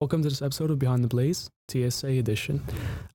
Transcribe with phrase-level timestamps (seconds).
[0.00, 2.64] Welcome to this episode of Behind the Blaze, TSA edition.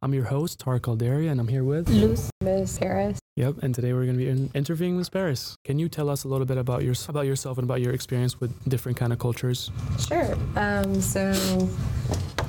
[0.03, 3.17] I'm your host, Tara Calderia, and I'm here with Luz, Miss Harris.
[3.37, 5.55] Yep, and today we're going to be in- interviewing Miss Parris.
[5.65, 8.39] Can you tell us a little bit about your about yourself and about your experience
[8.39, 9.71] with different kind of cultures?
[10.07, 10.37] Sure.
[10.55, 11.33] Um, so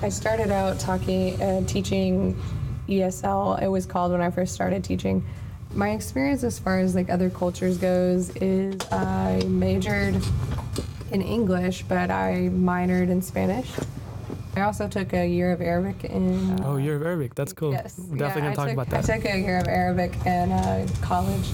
[0.03, 2.39] I started out talking, uh, teaching
[2.91, 3.63] ESL.
[3.63, 5.25] It was called when I first started teaching.
[5.73, 10.23] My experience as far as like other cultures goes is I majored
[11.11, 13.71] in English, but I minored in Spanish.
[14.57, 16.59] I also took a year of Arabic in.
[16.65, 17.35] Oh, you're Arabic.
[17.35, 17.73] That's cool.
[17.73, 17.99] Yes.
[17.99, 19.11] We're definitely yeah, going I to talk took- about that.
[19.11, 21.51] I took a year of Arabic in uh, college.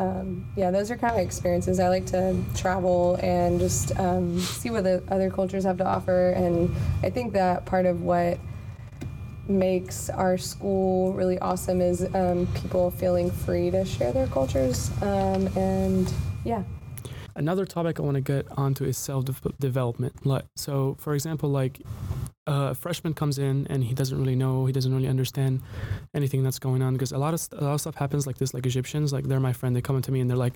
[0.00, 1.78] Um, yeah, those are kind of experiences.
[1.78, 6.30] I like to travel and just um, see what the other cultures have to offer.
[6.30, 6.74] And
[7.04, 8.38] I think that part of what
[9.48, 14.90] makes our school really awesome is um, people feeling free to share their cultures.
[15.00, 16.12] Um, and
[16.44, 16.64] yeah.
[17.36, 19.26] Another topic I want to get onto is self
[19.60, 20.26] development.
[20.26, 21.82] Like, so, for example, like
[22.46, 25.62] uh, a freshman comes in and he doesn't really know, he doesn't really understand
[26.14, 28.38] anything that's going on because a lot of st- a lot of stuff happens like
[28.38, 28.54] this.
[28.54, 29.74] Like Egyptians, like they're my friend.
[29.74, 30.54] They come up to me and they're like,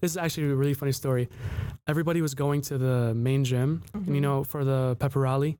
[0.00, 1.28] "This is actually a really funny story."
[1.86, 5.58] Everybody was going to the main gym, and you know, for the pepper rally,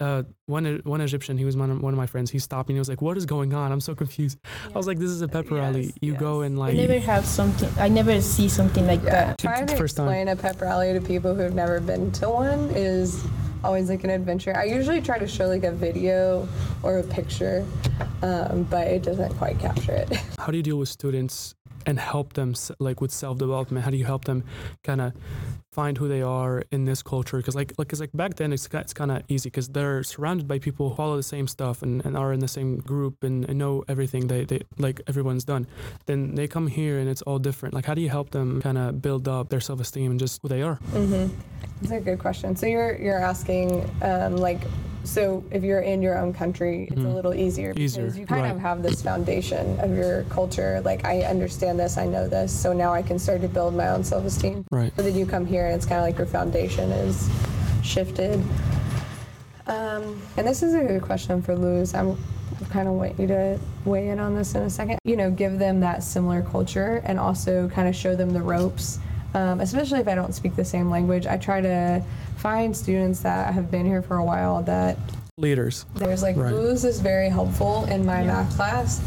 [0.00, 2.30] uh, one one Egyptian, he was one of, one of my friends.
[2.30, 3.70] He stopped me and he was like, "What is going on?
[3.72, 4.38] I'm so confused."
[4.74, 5.84] I was like, "This is a pepper rally.
[5.84, 7.68] Yes, You go and like." I never have something.
[7.78, 9.38] I never see something like Yeah, that.
[9.38, 10.06] trying to first time.
[10.08, 13.22] explain a pep rally to people who've never been to one is
[13.64, 14.56] always like an adventure.
[14.56, 16.48] I usually try to show like a video
[16.82, 17.64] or a picture,
[18.22, 20.12] um, but it doesn't quite capture it.
[20.38, 21.54] how do you deal with students
[21.86, 23.84] and help them like with self development?
[23.84, 24.44] How do you help them
[24.84, 25.12] kind of
[25.72, 27.36] find who they are in this culture?
[27.38, 30.46] Because like like 'cause, like back then it's it's kind of easy because they're surrounded
[30.46, 33.44] by people who follow the same stuff and, and are in the same group and,
[33.48, 35.66] and know everything they, they like everyone's done.
[36.06, 37.74] Then they come here and it's all different.
[37.74, 40.40] Like how do you help them kind of build up their self esteem and just
[40.42, 40.78] who they are?
[40.92, 41.32] mm-hmm.
[41.80, 42.54] That's a good question.
[42.56, 44.60] So you're you're asking um, like.
[45.04, 47.14] So if you're in your own country, it's a Mhm.
[47.14, 48.52] little easier because Easier, you kind right.
[48.52, 50.80] of have this foundation of your culture.
[50.84, 53.88] Like I understand this, I know this, so now I can start to build my
[53.88, 54.64] own self-esteem.
[54.70, 54.92] Right.
[54.96, 57.28] So then you come here and it's kind of like your foundation is
[57.82, 58.40] shifted.
[59.66, 61.94] Um, and this is a good question for Luz.
[61.94, 62.16] I'm
[62.70, 64.98] kind of want you to weigh in on this in a second.
[65.04, 68.98] You know, give them that similar culture and also kind of show them the ropes.
[69.34, 72.02] Um, especially if I don't speak the same language, I try to
[72.36, 74.98] find students that have been here for a while that
[75.38, 75.86] Leaders.
[75.94, 76.52] there's like Right.
[76.52, 79.00] Luz is very helpful in my math class.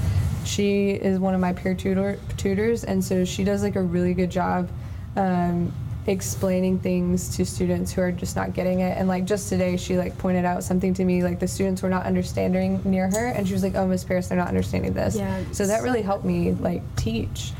[0.43, 4.13] She is one of my peer tutor tutors, and so she does like a really
[4.13, 4.69] good job
[5.15, 5.73] um,
[6.07, 8.97] explaining things to students who are just not getting it.
[8.97, 11.89] And like just today, she like pointed out something to me like the students were
[11.89, 15.15] not understanding near her, and she was like, "Oh, Miss Parris, they're not understanding this."
[15.15, 15.43] Yeah.
[15.51, 17.51] So that really helped me like teach.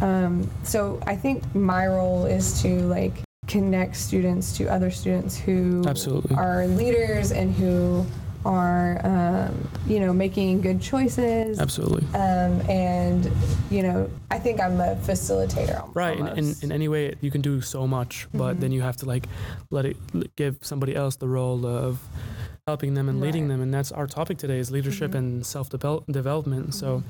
[0.00, 3.12] Um, so I think my role is to like
[3.46, 6.34] connect students to other students who Absolutely.
[6.36, 8.04] are leaders and who
[8.46, 12.06] are um, you know making good choices Absolutely.
[12.08, 13.30] um, and
[13.70, 17.30] you know i think i'm a facilitator al- Right, in, in, in any way you
[17.30, 18.60] can do so much, but Mhm.
[18.60, 19.28] then you have to like
[19.70, 19.96] let it
[20.36, 21.98] give somebody else the role of
[22.66, 25.18] helping them and leading them, and that's our topic today is leadership Mhm.
[25.18, 26.74] and self development.
[26.74, 27.02] So,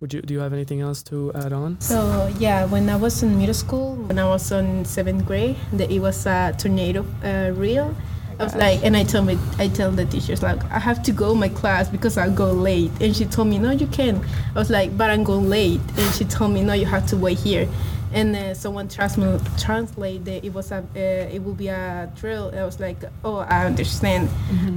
[0.00, 1.78] would you do you have anything else to add on?
[1.80, 5.90] So yeah, when I was in middle school, when I was in seventh grade, the,
[5.90, 7.94] it was a tornado uh, reel.
[8.38, 11.12] I was like, and I told me, I tell the teachers like, I have to
[11.12, 12.90] go my class because I'll go late.
[13.00, 14.20] And she told me, no, you can.
[14.54, 15.80] I was like, but I'm going late.
[15.96, 17.66] And she told me, no, you have to wait here.
[18.12, 20.98] And uh, someone transma- translate that it was a, uh,
[21.34, 22.52] it will be a drill.
[22.54, 24.28] I was like, oh, I understand.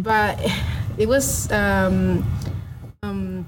[0.03, 0.39] But
[0.97, 2.23] it was um,
[3.03, 3.45] um,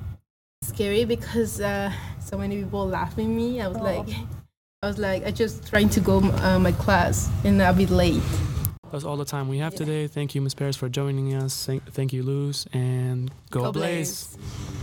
[0.62, 3.62] scary because uh, so many people laughed at me.
[3.62, 3.84] I was Oh.
[3.84, 4.08] like,
[4.84, 8.22] I was like, I just trying to go uh, my class and I'll be late.
[8.92, 9.80] That's all the time we have Yeah.
[9.80, 10.08] today.
[10.08, 10.54] Thank you, Ms.
[10.54, 11.66] Parris, for joining us.
[11.66, 14.28] Thank, thank you, Luz, and go, Go Blaze.
[14.36, 14.77] Blaze.